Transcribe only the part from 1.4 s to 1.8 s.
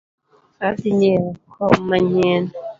kom